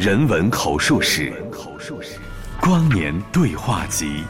[0.00, 1.30] 人文口述史，
[2.58, 4.24] 光年对话集，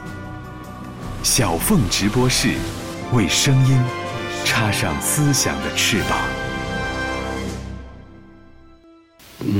[1.23, 2.49] 小凤直播室，
[3.13, 3.79] 为声音
[4.45, 6.19] 插上思想的翅膀。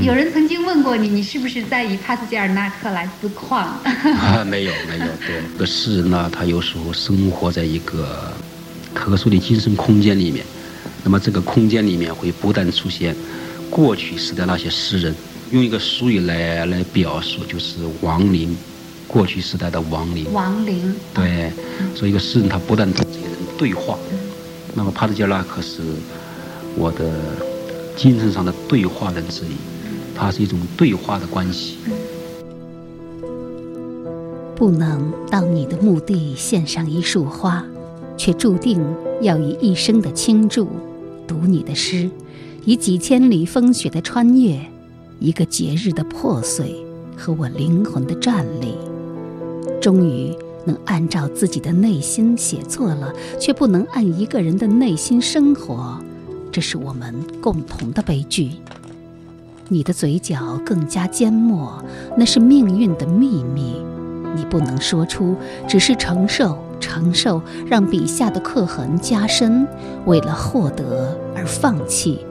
[0.03, 3.79] 有人曾经问过你，你是不是在以帕斯捷尔纳克来自矿？
[4.19, 8.33] 啊，没有没有，对，这个诗人呢，他有时候生活在一个
[8.93, 10.45] 特殊的精神空间里面，
[11.05, 13.15] 那么这个空间里面会不断出现
[13.69, 15.15] 过去时的那些诗人，
[15.51, 18.55] 用一个俗语来来表述，就是亡灵，
[19.07, 20.31] 过去时代的亡灵。
[20.31, 20.95] 亡灵。
[21.13, 21.51] 对，
[21.93, 23.99] 所以一个诗人他不断跟这些人对话，
[24.73, 25.81] 那么帕斯捷尔纳克是
[26.77, 27.11] 我的
[27.97, 29.49] 精神上的对话人之一。
[30.15, 31.77] 它是一种对话的关系。
[34.55, 37.65] 不能到你的墓地献上一束花，
[38.15, 38.79] 却注定
[39.21, 40.67] 要以一生的倾注
[41.27, 42.07] 读你的诗，
[42.65, 44.59] 以几千里风雪的穿越，
[45.21, 46.83] 一个节日的破碎
[47.15, 48.75] 和我灵魂的站立，
[49.79, 55.95] 终于能按照自己的内心写作了，却不能按一个人的内心生活，
[56.51, 58.53] 这是我们共同的悲剧。
[59.69, 61.85] 你的嘴角更加缄默，
[62.17, 63.75] 那是命运的秘密，
[64.35, 65.35] 你不能说出，
[65.67, 69.67] 只是承受，承受，让笔下的刻痕加深。
[70.07, 72.25] 为了获得而放弃，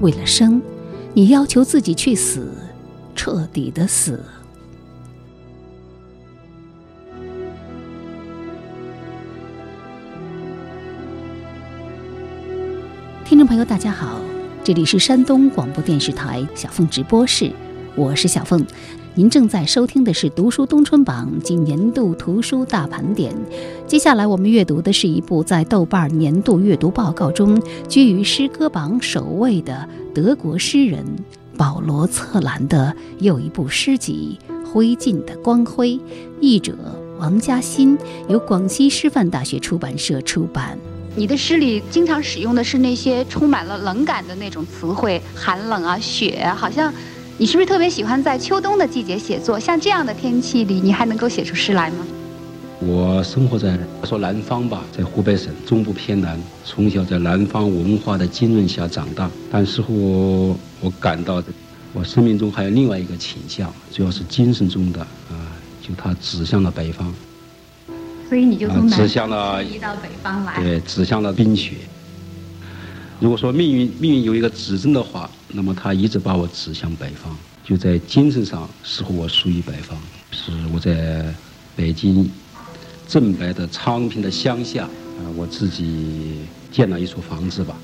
[0.00, 0.60] 为了生，
[1.16, 2.52] 你要求自己去死，
[3.14, 4.20] 彻底的死。
[13.24, 14.20] 听众朋友，大家好。
[14.64, 17.52] 这里是山东广播电视台小凤直播室，
[17.96, 18.64] 我是小凤。
[19.14, 23.32] 您正在收听的是《读书冬春榜》及年度图书大盘点。
[23.86, 31.04] 接下来我们阅读的是一部在豆瓣年度阅读报告中居于诗歌榜首位的德国诗人
[31.56, 35.90] 保罗·策兰的又一部诗集《灰烬的光辉》，
[36.40, 36.76] 译者
[37.20, 37.96] 王嘉欣，
[38.28, 40.76] 由广西师范大学出版社出版。
[41.14, 46.92] 你的诗里经常使用的是那些充满了冷感的那种词汇，寒冷啊，雪，好像
[47.36, 49.58] 你是不是特别喜欢在秋冬的季节写作？
[49.58, 52.06] 像这样的天气里，你还能够写出诗来吗？
[52.78, 61.42] 我生活在说南方吧，在湖北省中部偏南，从小在南方文化的浸润下长大，但似乎我感到
[61.92, 65.34] 我生命中还有另外一个倾向，主要是精神中的啊，
[65.82, 67.12] 就它指向了北方。
[68.28, 71.72] 所以你就从指向了移到北方来，对，指向了冰雪。
[73.24, 77.34] 如果说命运命运有一个指针的话，那么它一直把我指向北方。
[77.64, 79.98] 就在精神上，似乎我属于北方。
[80.30, 81.24] 是我在
[81.74, 82.30] 北京
[83.08, 86.40] 正白的昌平的乡下，啊，我自己
[86.70, 87.74] 建了一所房子吧。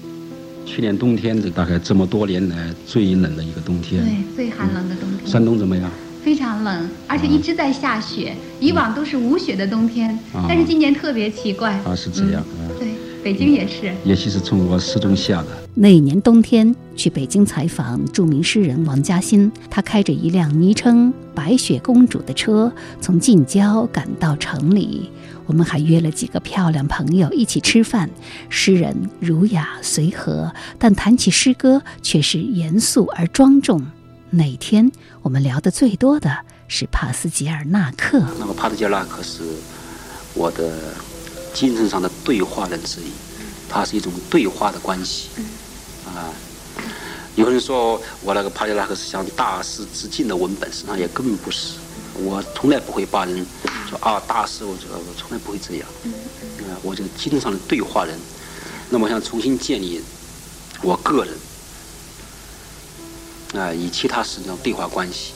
[0.66, 5.26] 去年冬天，这大概这么多年来最冷的一个冬天，对，最寒冷的冬天。
[5.26, 5.90] 山东怎么样？
[6.22, 8.36] 非常冷，而且一直在下雪。
[8.60, 11.72] 以往都是无雪的冬天，但是今年特别奇怪。
[11.82, 12.44] 啊，是这样。
[12.78, 12.79] 对，
[13.22, 13.92] 北京也是。
[14.04, 15.48] 也许是从我诗中下的。
[15.74, 25.10] 那一年冬天去北京采访著名诗人王嘉欣，他开着一辆昵称“白雪公主”的车，从近郊赶到城里。
[25.46, 28.08] 我们还约了几个漂亮朋友一起吃饭。
[28.48, 33.84] 诗人儒雅随和，但谈起诗歌却是严肃而庄重。
[34.30, 34.90] 那天
[35.22, 36.36] 我们聊的最多的
[36.68, 38.22] 是帕斯捷尔纳克。
[38.38, 39.42] 那么帕斯捷尔纳克是
[40.34, 40.94] 我的
[41.52, 43.10] 精神上的对话人之一，
[43.68, 45.30] 它是一种对话的关系。
[46.06, 46.30] 啊，
[47.34, 51.74] 有人说我那个帕斯捷尔纳克是向大师致敬的文本，实际上也根本不是。
[52.14, 53.44] 我从来不会把人
[53.88, 55.88] 说啊大师，我我从来不会这样。
[56.04, 58.16] 啊，我这个精神上的对话人。
[58.90, 60.00] 那么我想重新建立
[60.82, 61.34] 我个人。
[63.60, 65.32] 啊，以其他诗这种对话关系，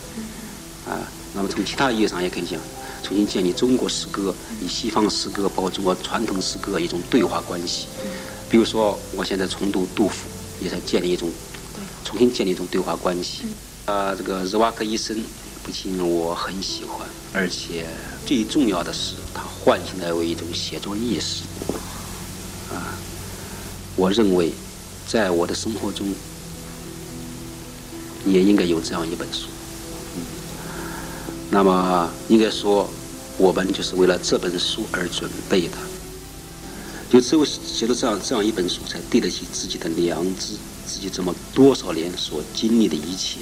[0.87, 0.95] 啊，
[1.35, 2.61] 那么从其他意义上也可以讲，
[3.05, 7.87] 重新建立中国诗歌与西方诗歌，包括中国传统诗歌一种对话关系。
[8.49, 10.27] 比如说，我现在重读杜甫，
[10.61, 11.31] 也在建立一种，
[12.05, 13.43] 重新建立一种对话关系。
[13.85, 15.23] 啊，这个日瓦克医生，
[15.63, 17.87] 不仅我很喜欢，而且
[18.27, 21.43] 最重要的是，他唤醒了我一种写作意识。
[22.73, 22.97] 啊，
[23.95, 24.53] 我认为，
[25.07, 26.09] 在我的生活中。
[28.27, 29.49] 也应该有这样一本书，
[31.51, 32.89] 那么应该说，
[33.37, 35.77] 我们就是为了这本书而准备的，
[37.11, 40.55] 就只有写了这样这样一本书，才对得起自己的良知，
[40.87, 43.41] 自己这么多少年所经历的一切，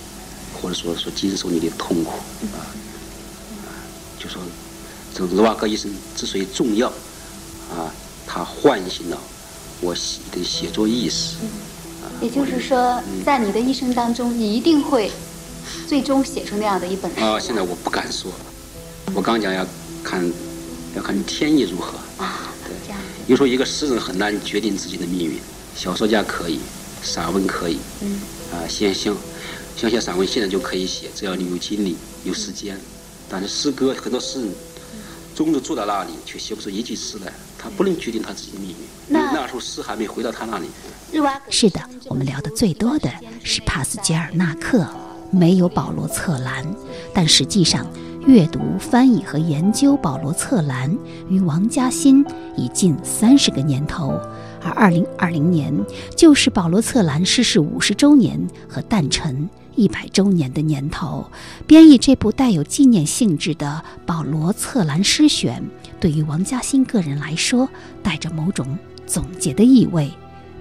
[0.60, 2.12] 或者说所经受你的痛苦
[2.54, 2.72] 啊，
[4.18, 4.40] 就说
[5.14, 6.88] 这罗瓦戈医生之所以重要，
[7.70, 7.92] 啊，
[8.26, 9.18] 他唤醒了
[9.80, 11.36] 我的写作意识。
[12.20, 15.10] 也就是说，在你的一生当中，你一定会
[15.88, 17.20] 最终写出那样的一本书？
[17.20, 18.30] 啊，现在我不敢说，
[19.14, 19.66] 我刚讲要
[20.02, 20.31] 看，
[20.94, 22.52] 要看天意如何啊。
[22.64, 22.94] 对。
[23.28, 25.38] 有时候一个诗人很难决定自己的命运，
[25.76, 26.58] 小说家可以，
[27.02, 28.20] 散文可以，嗯，
[28.52, 29.16] 啊，先想，
[29.76, 32.76] 想写散文现在就可以写，只要你有精力、有时间。
[33.28, 34.52] 但是诗歌很多诗人，
[35.34, 38.76] 终日坐在那里，却写不出一句诗来，他不能决定他自己的命运。
[39.08, 40.66] 那那时候诗还没回到他那里。
[41.48, 43.10] 是的，我们聊的最多的
[43.44, 44.87] 是帕斯捷尔纳克，
[45.31, 46.66] 没有保罗策兰。
[47.14, 47.87] 但实际上，
[48.26, 50.96] 阅读、翻译和研究保罗策兰
[51.28, 52.24] 与王嘉欣
[52.56, 54.12] 已近三十个年头，
[54.62, 55.74] 而二零二零年
[56.16, 61.26] 就是保罗策兰逝世五十周年和诞辰一百周年的年头。
[61.66, 65.60] 编译这部带有纪念性质的《保罗策兰诗选》，
[65.98, 67.69] 对于王嘉欣个人来说，
[68.04, 70.08] 带着某种总结的意味。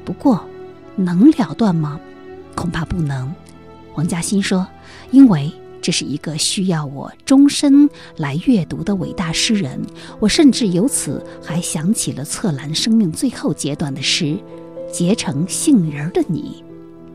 [0.04, 0.44] 不过，
[0.96, 2.00] 能了断吗？
[2.56, 3.31] 恐怕不能。
[3.94, 4.66] 王嘉欣说
[5.12, 9.81] ：“因为这是一个需要我终身来阅读的伟大诗人。
[10.19, 14.38] 我甚至由此还想起了策兰生命最后阶段的诗
[14.94, 16.63] ：‘结成杏仁的你，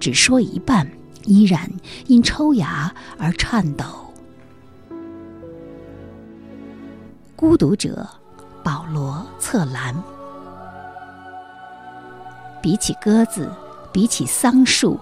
[0.00, 0.90] 只说一半，
[1.24, 1.70] 依然
[2.06, 3.84] 因抽芽而颤抖。’
[7.36, 8.08] 孤独者，
[8.64, 9.94] 保罗·策兰。”
[12.62, 13.48] 比起鸽子，
[13.92, 14.98] 比起桑树，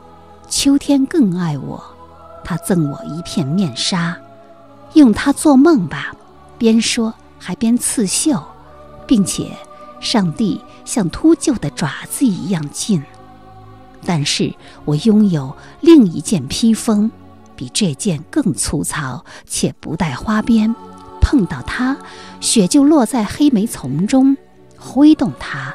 [0.50, 1.82] 秋天更爱我。
[2.44, 4.16] 他赠我一片面纱，
[4.92, 6.14] 用它做梦吧。
[6.58, 8.40] 边说还边刺绣，
[9.06, 9.50] 并且，
[10.00, 13.02] 上帝像秃鹫的爪子一样近。
[14.04, 14.54] 但是
[14.84, 17.10] 我拥有另一件披风，
[17.56, 20.74] 比这件更粗糙，且不带花边。
[21.20, 21.96] 碰到它，
[22.40, 24.36] 雪就落在黑莓丛中。
[24.78, 25.74] 挥动它，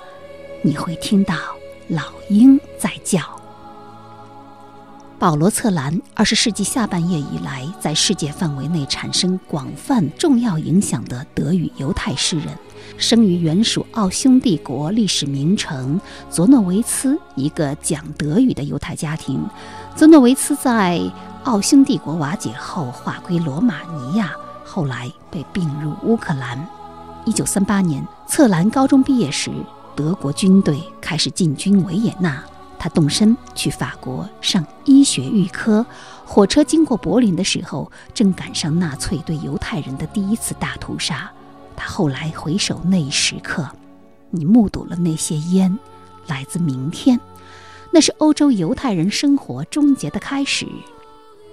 [0.61, 1.35] 你会听到。
[1.87, 3.38] 老鹰在叫。
[5.19, 12.57] 保罗·策兰，二十世纪下半叶以来在世界范围内产生广泛重要影响的德语犹太诗人，
[12.97, 15.99] 生于原属奥匈帝国历史名城
[16.29, 19.45] 佐诺维茨一个讲德语的犹太家庭。
[19.93, 21.01] 佐诺维茨在
[21.43, 24.31] 奥匈帝国瓦解后划归罗马尼亚，
[24.63, 26.65] 后来被并入乌克兰。
[27.25, 29.51] 一九三八年，策兰高中毕业时。
[29.97, 32.41] 德国军队开始进军维也纳，
[32.79, 35.85] 他动身去法国上医学预科。
[36.25, 41.29] 火车经过柏林的时候，正赶上纳粹对犹太人的第一次大屠杀。
[41.75, 43.69] 他后来回首那一时刻，
[44.29, 45.77] 你目睹了那些烟，
[46.27, 47.19] 来自明天，
[47.91, 50.67] 那是欧洲犹太人生活终结的开始。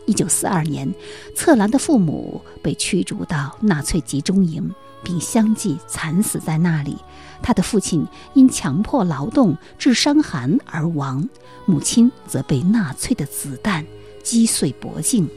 [0.04, 0.92] 一九四二年，
[1.34, 4.70] 策兰的父母被驱逐到纳粹集中营，
[5.02, 6.98] 并相继惨死在那里。
[7.42, 11.28] 他的父亲因强迫劳动致伤寒而亡，
[11.64, 13.84] 母亲则被纳粹的子弹
[14.22, 15.28] 击碎脖颈。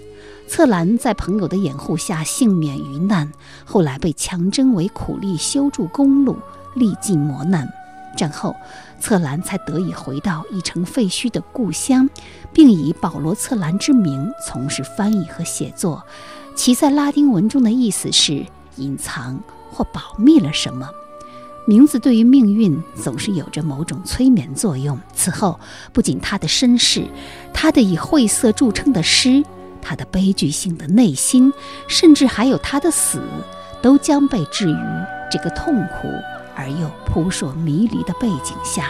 [0.47, 3.31] 策兰在朋友的掩护下幸免于难，
[3.65, 6.37] 后来被强征为苦力修筑公路，
[6.73, 7.71] 历尽磨难。
[8.17, 8.55] 战后，
[8.99, 12.09] 策兰才得以回到已成废墟的故乡，
[12.51, 16.03] 并以保罗·策兰之名从事翻译和写作。
[16.55, 18.43] 其在拉丁文中的意思是
[18.77, 19.39] 隐藏
[19.71, 20.89] 或保密了什么。
[21.69, 24.99] 名字对于命运总是有着某种催眠作用。
[25.13, 25.59] 此后，
[25.93, 27.05] 不仅他的身世，
[27.53, 29.43] 他的以晦涩著称的诗，
[29.79, 31.53] 他的悲剧性的内心，
[31.87, 33.21] 甚至还有他的死，
[33.83, 34.75] 都将被置于
[35.31, 36.07] 这个痛苦
[36.55, 38.89] 而又扑朔迷离的背景下。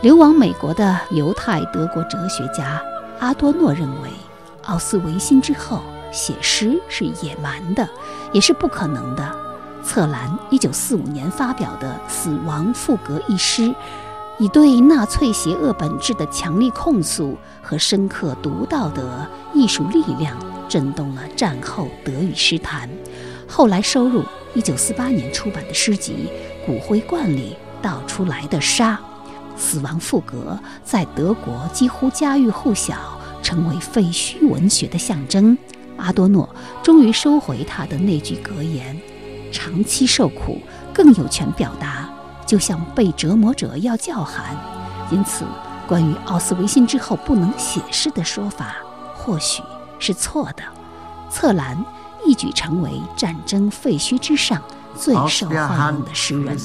[0.00, 2.82] 流亡美国的犹太德国哲学家
[3.18, 4.08] 阿多诺认为，
[4.62, 7.86] 奥斯维辛之后写诗是野蛮的，
[8.32, 9.49] 也是不可能的。
[9.82, 13.74] 策兰一九四五年发表的《死亡赋格》一诗，
[14.38, 20.36] 以对纳粹邪恶本质的强力控诉和深刻独到的艺术力量，
[20.68, 22.88] 震动了战后德语诗坛。
[23.48, 24.22] 后来收入
[24.54, 26.28] 一九四八年出版的诗集
[26.66, 28.92] 《骨灰罐里倒出来的沙》，
[29.56, 32.94] 《死亡赋格》在德国几乎家喻户晓，
[33.42, 35.56] 成为废墟文学的象征。
[35.96, 36.48] 阿多诺
[36.82, 38.96] 终于收回他的那句格言。
[39.50, 40.60] 长期受苦
[40.92, 42.08] 更有权表达，
[42.46, 44.56] 就像被折磨者要叫喊。
[45.10, 45.44] 因此，
[45.86, 48.76] 关于奥斯维辛之后不能写诗的说法，
[49.14, 49.62] 或许
[49.98, 50.62] 是错的。
[51.28, 51.84] 策兰
[52.24, 54.60] 一举成为战争废墟之上
[54.96, 56.56] 最受欢迎的诗人。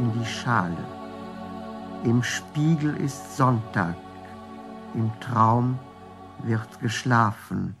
[0.00, 0.84] In die Schale.
[2.04, 3.96] Im Spiegel ist Sonntag,
[4.94, 5.78] im Traum
[6.42, 7.76] wird geschlafen,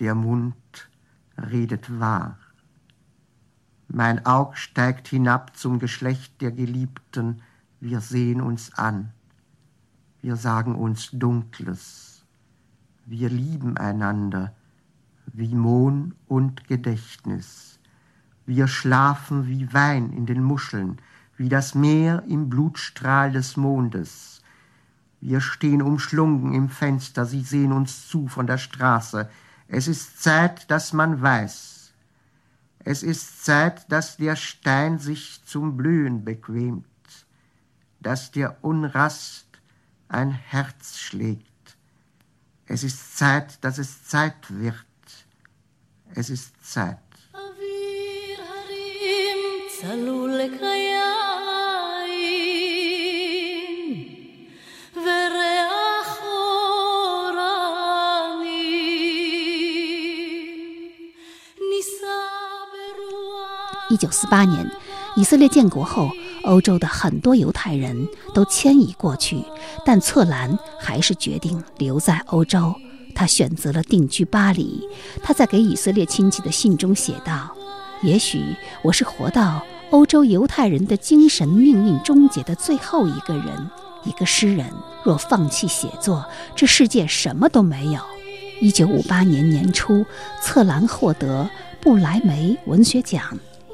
[0.00, 0.88] der Mund
[1.36, 2.38] redet wahr.
[3.88, 7.42] Mein Aug steigt hinab zum Geschlecht der Geliebten,
[7.80, 9.12] wir sehen uns an,
[10.22, 12.24] wir sagen uns Dunkles,
[13.04, 14.54] wir lieben einander
[15.26, 17.78] wie Mohn und Gedächtnis,
[18.46, 20.98] wir schlafen wie Wein in den Muscheln,
[21.36, 24.42] wie das Meer im Blutstrahl des Mondes.
[25.20, 29.28] Wir stehen umschlungen im Fenster, sie sehen uns zu von der Straße.
[29.68, 31.92] Es ist Zeit, dass man weiß.
[32.78, 36.86] Es ist Zeit, dass der Stein sich zum Blühen bequemt,
[38.00, 39.46] dass der Unrast
[40.08, 41.76] ein Herz schlägt.
[42.66, 44.84] Es ist Zeit, dass es Zeit wird.
[46.14, 46.98] Es ist Zeit.
[63.88, 64.68] 一九四八年，
[65.16, 66.10] 以色列建国后，
[66.42, 69.42] 欧洲的很多犹太人都迁移过去，
[69.84, 72.74] 但策兰还是决定留在欧洲。
[73.14, 74.86] 他选择了定居巴黎。
[75.22, 77.56] 他在给以色列亲戚的信中写道
[78.02, 78.42] ：“也许
[78.82, 83.70] 我是活到欧洲犹太人的精神命运终结的最后一个人。
[84.04, 84.66] 一个诗人
[85.04, 86.24] 若放弃写作，
[86.54, 88.00] 这世界什么都没有。”
[88.60, 90.04] 一九五八年年初，
[90.40, 91.48] 策兰获得
[91.80, 93.22] 布莱梅文学奖。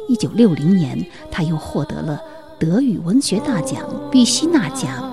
[0.09, 0.99] 一九六零年，
[1.31, 2.21] 他又获得了
[2.59, 5.09] 德语文学大奖毕希纳奖。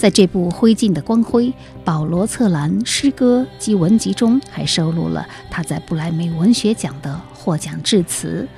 [0.00, 1.48] 在这部《灰烬的光辉》
[1.84, 8.48] 保罗·策兰诗歌及文集中，还收录了他在布莱梅文学奖的获奖致辞。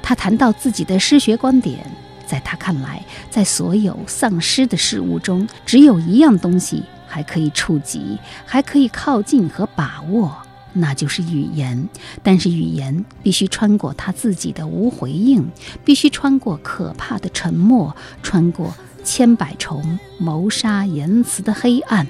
[0.00, 1.84] 他谈到自己的诗学观点，
[2.24, 8.16] 在他看来，在所有丧失的事物中，只有一样东西还可以触及，
[8.46, 10.32] 还可以靠近和把握，
[10.72, 11.88] 那就是语言。
[12.22, 15.50] 但是语言必须穿过他自己的无回应，
[15.84, 18.72] 必须穿过可怕的沉默，穿过。
[19.04, 22.06] 千百重谋杀言辞的黑暗，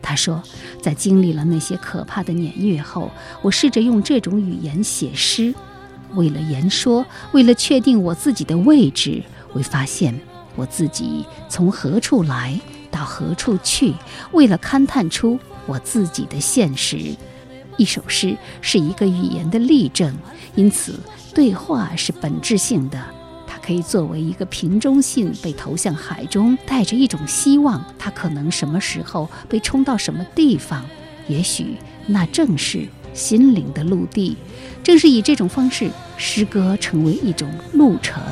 [0.00, 0.42] 他说，
[0.82, 3.10] 在经历了那些可怕的年月后，
[3.42, 5.54] 我试着用这种语言写诗，
[6.14, 9.22] 为了言说，为了确定我自己的位置，
[9.54, 10.18] 为发现
[10.56, 12.58] 我自己从何处来
[12.90, 13.94] 到何处去，
[14.32, 17.14] 为了勘探出我自己的现实。
[17.76, 20.14] 一首诗是一个语言的例证，
[20.54, 20.98] 因此
[21.34, 23.02] 对话是本质性的。
[23.62, 30.84] 可以作为一个瓶中信被投向海中，带着一种希望，它可能什么时候被冲到什么地方？
[31.28, 31.76] 也许
[32.06, 34.36] 那正是心灵的陆地。
[34.82, 38.22] 正是以这种方式，诗歌成为一种路程，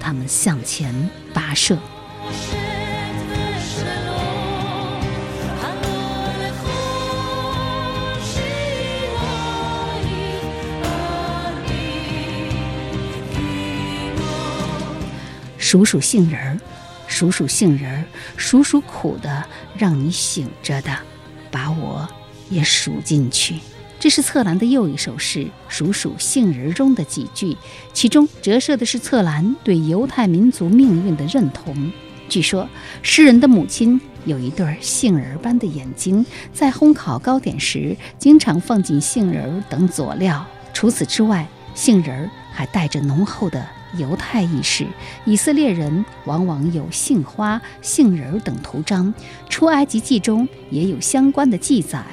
[0.00, 0.92] 他们向前
[1.32, 1.78] 跋涉。
[15.74, 16.60] 数数杏仁儿，
[17.08, 18.04] 数数杏仁儿，
[18.36, 19.44] 数数苦的，
[19.76, 20.96] 让你醒着的，
[21.50, 22.08] 把我
[22.48, 23.56] 也数进去。
[23.98, 27.56] 这是策兰的又一首诗，《数数杏仁》中的几句，
[27.92, 31.90] 其中折射的是策兰对犹太民族命运的认同。
[32.28, 32.68] 据说，
[33.02, 40.46] 诗人的母亲有一对杏仁般的眼睛，在烘烤糕点时，经常放进杏仁等佐料。
[40.72, 43.66] 除此之外，杏仁儿还带着浓厚的。
[43.98, 44.86] 犹太意识，
[45.24, 49.12] 以色列人往往有杏花、杏仁等图章，
[49.48, 52.04] 《出埃及记》中也有相关的记载。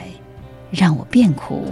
[0.72, 1.66] 让我变苦，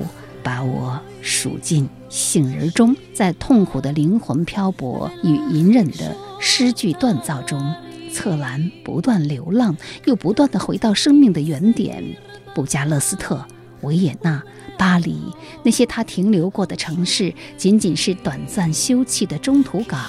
[0.44, 7.74] 把我数进杏仁中，在痛苦的灵魂漂泊与隐忍的诗句锻造中，
[8.12, 12.04] 策兰不断流浪，又不断地回到生命的原点——
[12.54, 13.46] 布加勒斯特、
[13.82, 14.42] 维也纳。
[14.78, 15.20] 巴黎，
[15.64, 20.00] 那些他停留过的城市，仅仅是短暂休憩的中途港。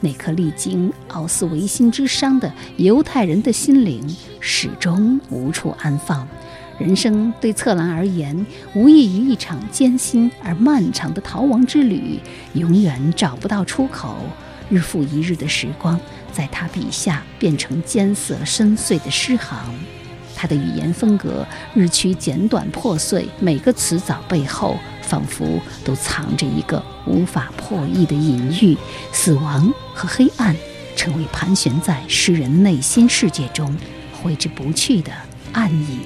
[0.00, 4.06] 那颗历经奥斯维辛之伤的犹太人的心灵，
[4.38, 6.28] 始终无处安放。
[6.78, 12.20] 人生对策兰而言，无异于一场艰辛而漫长的逃亡之旅，
[12.52, 14.16] 永远找不到出口，
[14.68, 15.98] 日复一日的时光，
[16.32, 19.74] 在他笔下变成艰涩深邃的诗行。
[20.42, 28.76] 他的语言风格日趋简短破碎，每个词藻背后仿佛都藏着一个无法破译的隐喻。
[29.12, 30.56] 死亡和黑暗
[30.96, 33.72] 成为盘旋在诗人内心世界中
[34.20, 35.12] 挥之不去的
[35.52, 36.00] 暗影。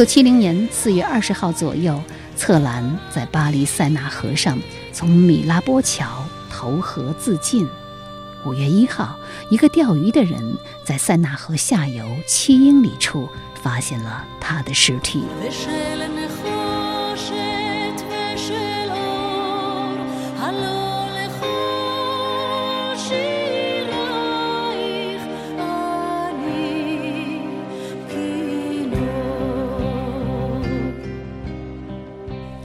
[0.00, 2.02] 九七零年四月二十号左右，
[2.34, 4.58] 策兰在巴黎塞纳河上
[4.94, 7.68] 从米拉波桥投河自尽。
[8.46, 9.14] 五月一号，
[9.50, 13.28] 一个钓鱼的人在塞纳河下游七英里处
[13.62, 15.22] 发现了他的尸体。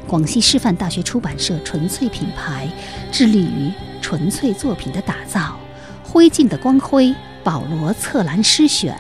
[0.08, 2.70] 广西师范大学出版社纯粹品牌
[3.12, 3.72] 致力于
[4.02, 5.58] 纯粹作品的打造，
[6.08, 7.08] 《灰烬的光辉》
[7.44, 8.96] 保罗·策兰诗选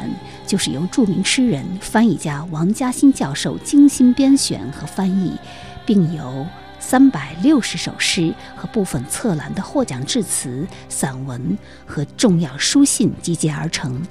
[0.48, 5.38] 就是由著名诗人、翻译家王嘉欣教授精心编选和翻译，
[5.86, 6.46] 并由
[6.80, 14.02] 三百六十首诗和部分策兰的获奖致辞、散文和重要书信集结而成。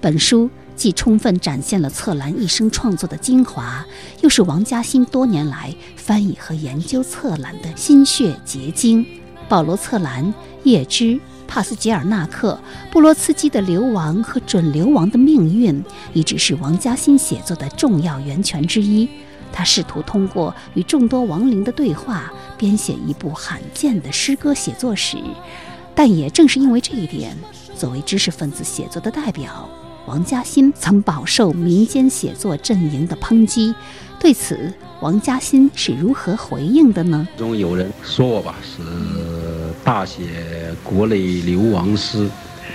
[0.00, 0.50] 本书。
[0.80, 3.84] 既充分展现了策兰一生创作的精华，
[4.22, 9.06] 又是王嘉欣多年来翻译和研究策兰的心血结晶。
[9.46, 10.32] 保罗·策兰、
[10.62, 12.58] 叶芝、帕斯捷尔纳克、
[12.90, 15.84] 布罗茨基的流亡和准流亡的命运，
[16.14, 19.06] 一直是王嘉欣写作的重要源泉之一。
[19.52, 25.18] 他试图通过与众多亡灵的对话，编写一部罕见的诗歌写作史。
[25.94, 27.36] 但也正是因为这一点，
[27.76, 29.68] 作为知识分子写作的代表。
[30.06, 33.74] 王嘉欣曾饱受民间写作阵营的抨击，
[34.18, 37.28] 对此，王嘉欣是如何回应的呢？
[37.36, 38.82] 中有人说我吧，是
[39.84, 42.28] 大写国内流亡诗，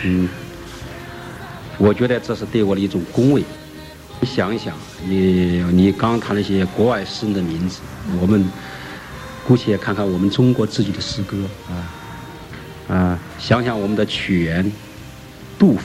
[0.03, 0.29] 嗯，
[1.77, 3.43] 我觉得这是对我的一种恭维。
[4.21, 4.73] 你想一想，
[5.05, 7.79] 你你刚谈那些国外诗人的名字，
[8.21, 8.47] 我们
[9.47, 11.37] 姑且看看我们中国自己的诗歌
[11.69, 14.71] 啊啊，想想我们的屈原、
[15.59, 15.81] 杜甫。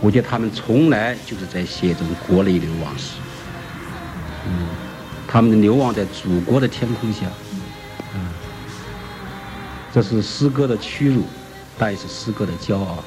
[0.00, 3.16] 我觉得他们从来就是在写这种国内流亡史，
[4.46, 4.68] 嗯，
[5.26, 7.26] 他们流亡在祖国的天空下，
[8.14, 8.28] 嗯，
[9.92, 11.24] 这是诗歌的屈辱，
[11.76, 13.02] 但也是诗歌的骄傲。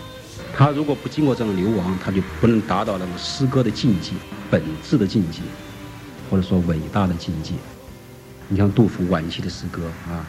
[0.54, 4.12] 他如果不经过这种流亡，他就不能达到那种诗歌的境界、
[4.49, 5.39] 本质的境界，
[6.30, 7.54] 或者说伟大的境界。
[8.49, 10.27] 你像杜甫晚期的诗歌啊，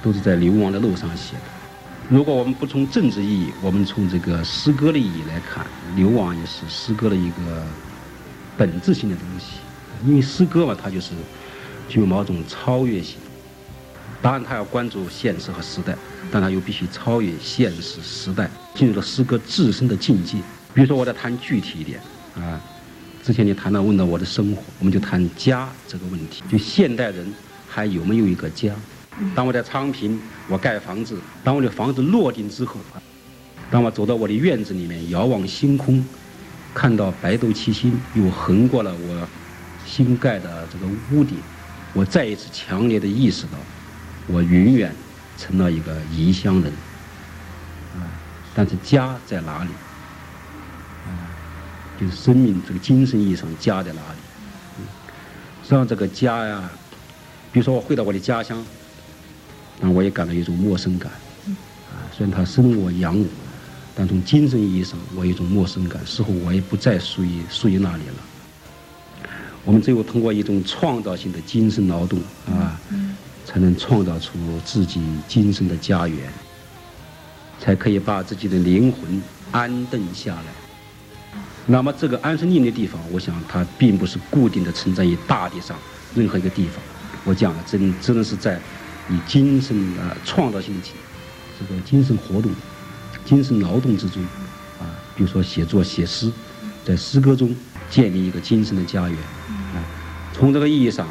[0.00, 1.65] 都是在流亡的路上写的。
[2.08, 7.64] 如果我们不从政治意义，我们从这个诗歌的意义来看，流亡也是诗歌的一个
[8.56, 9.58] 本质性的东西。
[10.06, 11.12] 因为诗歌嘛，它就是
[11.88, 13.16] 具有某种超越性。
[14.22, 15.96] 当然，它要关注现实和时代，
[16.30, 20.38] 但它又必须超越现实时代，进入了诗歌自身的境界。
[20.74, 22.00] 比如说，我再谈具体一点
[22.36, 22.60] 啊，
[23.24, 26.42] 之前你谈到问到我的生活，我们就谈家这个问题。
[26.48, 27.32] 就现代人
[27.68, 28.72] 还有没有一个家？
[29.34, 32.78] 当我在昌平，我盖房子；当我的房子落定之后，
[33.70, 36.04] 当我走到我的院子里面，遥望星空，
[36.74, 39.28] 看到白斗七星又横过了我
[39.86, 41.38] 新盖的这个屋顶，
[41.94, 43.58] 我再一次强烈的意识到，
[44.26, 44.94] 我永远
[45.38, 46.70] 成了一个异乡人。
[48.54, 49.70] 但是家在哪里？
[51.98, 54.18] 就是生命这个精神意义上家在哪里？
[55.62, 56.70] 实际上，这个家呀，
[57.50, 58.62] 比如说我回到我的家乡。
[59.78, 61.12] 但我也感到一种陌生感，
[61.90, 63.26] 啊，虽然他生我养我，
[63.94, 69.28] 但从精神意义上，我有一种陌生感，似乎我也不再属于属于那里了。
[69.66, 72.80] 我们只有通过一种创造性的精神劳动，啊，
[73.44, 74.32] 才能创造出
[74.64, 76.32] 自己精神的家园，
[77.60, 81.40] 才可以把自己的灵魂安顿下来。
[81.66, 85.76] 那么，这个安身立命的地方，我想它并不是固定的存在于大地上
[86.14, 86.82] 任何一个地方。
[87.24, 88.58] 我讲的真真的是在。
[89.08, 90.88] 以精神的创造性的
[91.58, 92.50] 这个精神活动、
[93.24, 94.22] 精神劳动之中，
[94.80, 96.30] 啊，比如说写作、写诗，
[96.84, 97.54] 在诗歌中
[97.88, 99.18] 建立一个精神的家园。
[99.48, 99.82] 啊，
[100.32, 101.06] 从这个意义上，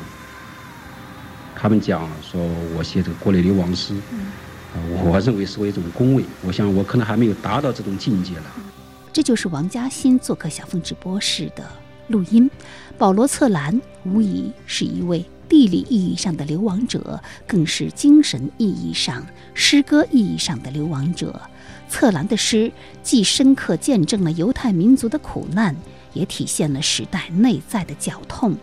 [1.55, 2.41] 他们讲说
[2.75, 3.95] 我写这个国内流亡诗，
[4.73, 6.23] 啊，我认为是我一种恭维。
[6.43, 8.43] 我想我可能还没有达到这种境界了。
[9.13, 11.65] 这就是王嘉欣做客小凤直播室的
[12.09, 12.51] 录音。
[12.97, 15.25] 保罗·策兰无疑是一位。
[15.47, 21.41] 地理意义上的流亡者，更是精神意义上、诗歌意义上的流亡者。
[21.87, 22.71] 策兰的诗
[23.03, 25.75] 既深刻见证了犹太民族的苦难，
[26.13, 28.55] 也体现了时代内在的绞痛，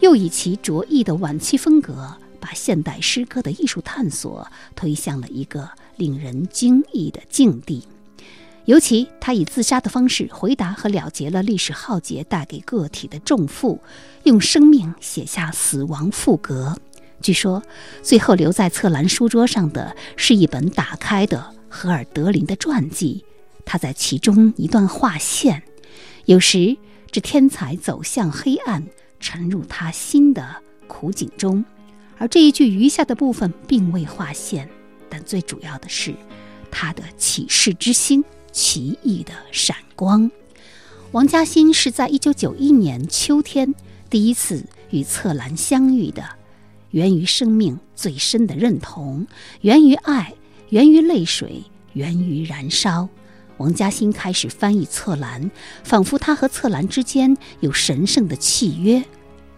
[0.00, 7.82] 又以其卓异的晚期风格，把现代诗歌的艺术探索推向了一个令人惊异的境地。
[8.70, 13.80] 尤其他以自杀的方式回答和了结了历史浩劫带给个体的重负，
[14.22, 16.78] 用生命写下死亡赋格。
[17.20, 17.60] 据说，
[18.00, 23.24] 最后留在策兰书桌上的是一本打开的荷尔德林的传记。
[23.64, 25.64] 他在其中一段划线：
[26.26, 26.76] 有时
[27.10, 28.86] 这天才走向黑暗，
[29.18, 30.46] 沉入他心的
[30.86, 31.64] 苦境中。
[32.18, 34.70] 而这一句余下的部分并未划线，
[35.08, 36.14] 但最主要的是
[36.70, 38.24] 他的启示之心。
[38.52, 40.30] 奇异的闪光。
[41.12, 43.74] 王嘉欣是在一九九一年秋天
[44.08, 46.24] 第一次与策兰相遇的，
[46.90, 49.26] 源于生命最深的认同，
[49.62, 50.34] 源于爱，
[50.68, 53.08] 源于泪水，源于燃烧。
[53.56, 55.50] 王嘉欣开始翻译策兰，
[55.82, 59.04] 仿佛他和策兰之间有神圣的契约。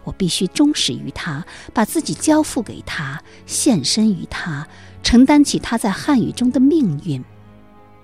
[0.04, 4.66] 我必须忠实于他，把自己交付给他，献身于他，
[5.02, 7.22] 承担起他在汉语中的命运。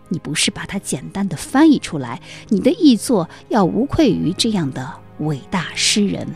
[0.09, 6.27] 你不是把它简单的翻译出来，你的译作要无愧于这样的伟大诗人，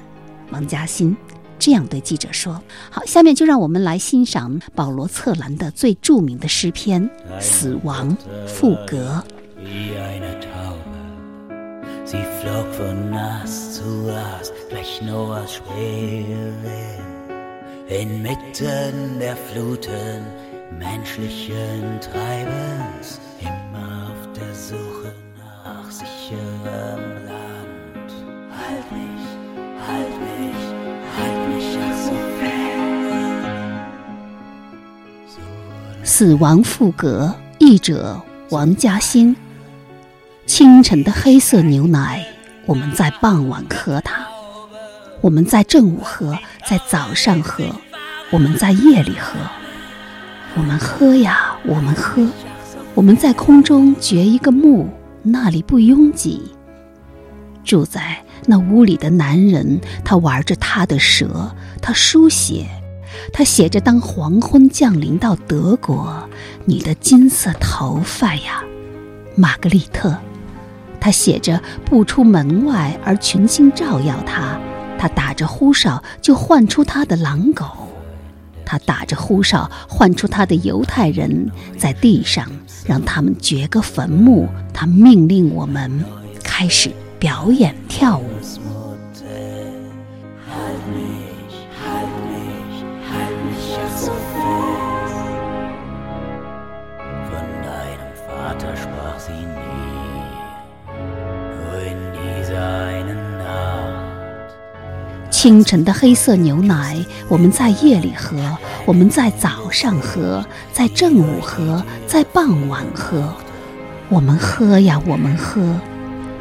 [0.50, 1.16] 王嘉欣
[1.58, 2.60] 这样对记者说。
[2.90, 7.08] 好，下面就让我们来欣赏保罗·策兰的最著名的诗篇
[7.40, 9.22] 《死亡赋格》。
[20.78, 25.14] Mentorship and Tiberism in Mother's Sooner
[27.26, 27.52] Love，
[36.04, 39.34] 死亡赋格，译者王嘉欣。
[40.46, 42.26] 清晨的黑色牛奶，
[42.66, 44.24] 我们在傍晚喝它；
[45.20, 46.36] 我们在正午喝，
[46.68, 47.64] 在早上喝，
[48.30, 49.38] 我们在夜里喝。
[50.54, 52.26] 我们喝呀，我们喝。
[52.94, 54.88] 我们在空中掘一个墓，
[55.22, 56.42] 那里不拥挤。
[57.64, 62.66] 住在那屋里的男人，他玩着他的蛇，他书写，
[63.32, 66.28] 他写着：“当黄昏降临到德国，
[66.66, 68.62] 你的金色头发呀，
[69.34, 70.14] 玛格丽特。”
[71.00, 74.60] 他写着：“不出门外而群星照耀他，
[74.98, 77.64] 他打着呼哨就唤出他的狼狗。”
[78.64, 82.46] 他打着呼哨，唤出他的犹太人，在地上
[82.86, 84.48] 让他们掘个坟墓。
[84.72, 86.04] 他命令我们
[86.42, 88.26] 开始表演跳舞。
[105.42, 108.36] 清晨的黑色牛奶，我们在夜里喝；
[108.86, 113.34] 我们在早上喝，在正午喝，在傍晚喝。
[114.08, 115.74] 我们喝呀，我们喝。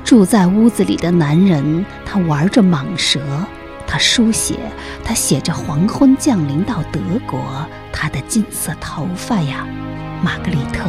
[0.03, 3.19] 住在屋子里的男人，他玩着蟒蛇，
[3.87, 4.59] 他书写，
[5.03, 7.41] 他写着黄昏降临到德国。
[7.91, 9.65] 他的金色头发呀，
[10.21, 10.87] 玛格丽特，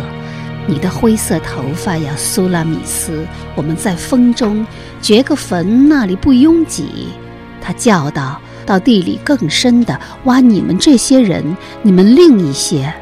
[0.67, 3.27] 你的灰色头发呀，苏拉米斯。
[3.55, 4.67] 我们在风中
[5.01, 7.09] 掘个坟，那里不拥挤。
[7.63, 12.93] 他叫道：“到地里更深的挖你们这些人，你们另一些，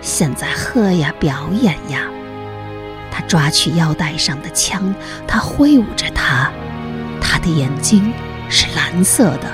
[0.00, 2.00] 现在喝呀，表演呀。”
[3.10, 4.92] 他抓取腰带上的枪，
[5.26, 6.50] 他挥舞着它，
[7.20, 8.12] 他的眼睛
[8.48, 9.50] 是蓝色的，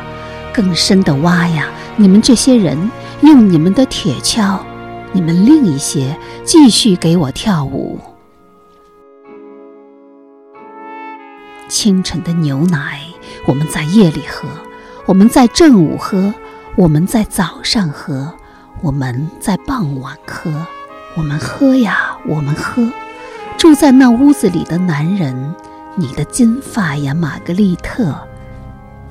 [0.54, 1.66] 更深的挖呀！
[1.96, 2.90] 你们这些人
[3.22, 4.60] 用你们的铁锹，
[5.12, 7.98] 你们另一些继续给我跳舞。
[11.68, 13.00] 清晨的牛奶。
[13.48, 14.46] 我们在夜里喝，
[15.06, 16.34] 我们在正午喝，
[16.76, 18.30] 我们在早上喝，
[18.82, 20.52] 我们在傍晚喝，
[21.16, 22.86] 我们喝呀，我们喝。
[23.56, 25.54] 住在那屋子里的男人，
[25.94, 28.12] 你的金发呀，玛格丽特；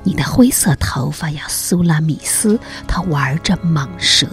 [0.04, 2.60] 你的灰色头发呀，苏拉米斯。
[2.86, 4.28] 他玩着蟒蛇。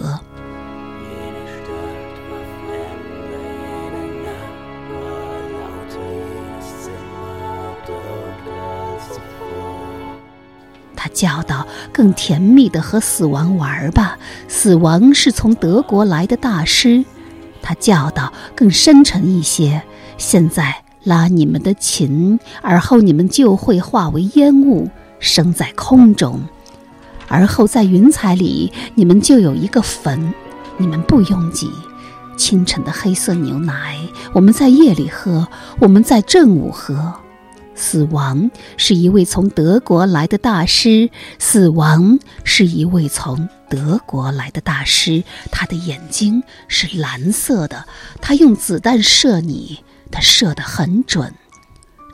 [11.16, 17.02] 叫道：“更甜蜜的和死亡玩吧，死亡是从德国来的大师。”
[17.62, 19.82] 他叫道：“更深沉一些。
[20.18, 26.38] 现在拉你们的琴，而后你们就会化为烟雾，升在空中。
[27.28, 30.32] 而后在云彩里，你们就有一个坟。
[30.76, 31.70] 你们不拥挤，
[32.36, 33.96] 清晨的黑色牛奶，
[34.34, 35.48] 我们在夜里喝，
[35.78, 37.14] 我们在正午喝。
[37.76, 45.22] 死亡是一位从德国来的大师，死亡是一位从德国来的大师。
[45.52, 47.86] 他的眼睛是蓝色的，
[48.20, 51.32] 他用子弹射你，他射得很准。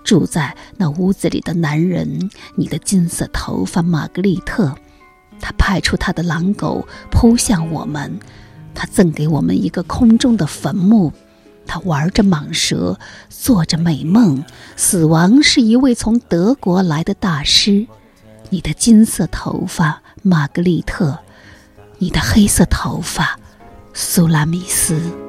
[0.05, 4.75] 住在那屋子里的男人，你的金色头发，玛格丽特。
[5.41, 8.19] 他派出他的狼狗扑向我们，
[8.75, 11.13] 他赠给我们一个空中的坟墓。
[11.73, 12.99] 他玩着蟒蛇，
[13.31, 14.45] 做着美梦。
[14.77, 17.87] 死亡是一位从德国来的大师。
[18.51, 21.17] 你的金色头发，玛格丽特；
[21.97, 23.41] 你的黑色头发，
[23.95, 25.22] 苏拉米斯。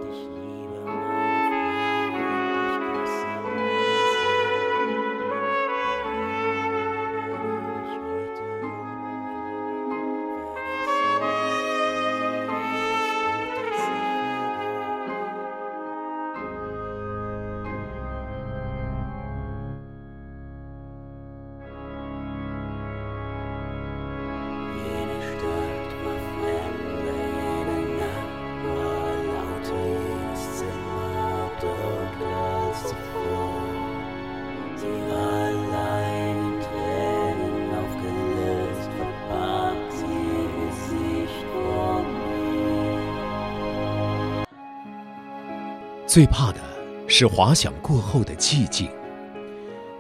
[46.14, 46.60] 最怕的
[47.08, 48.88] 是滑翔过后的寂静，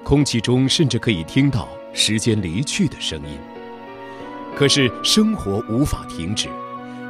[0.04, 3.36] 空气中甚至可以听到时间离去的声音。
[4.56, 6.48] 可是生活无法停止，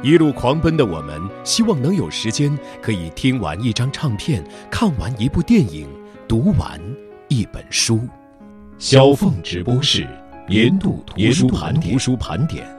[0.02, 5.86] 一路狂奔的我们，希望能有时间可以听完一张唱片，看完一部电影，
[6.26, 6.80] 读完
[7.28, 8.08] 一本书。
[8.78, 10.08] 小凤直播室
[10.48, 12.73] 年度图书盘点。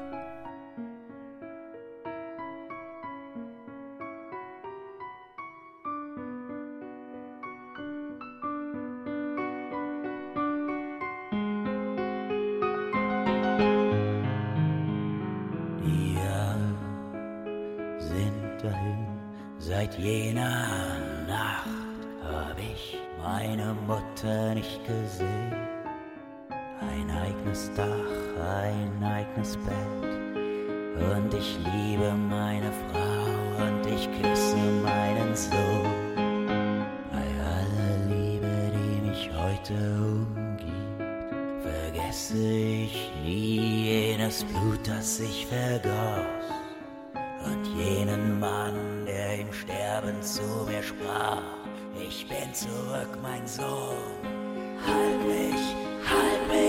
[50.85, 51.41] sprach,
[51.99, 53.97] ich bin zurück, mein Sohn.
[54.85, 55.75] Halt mich,
[56.07, 56.64] halt mich.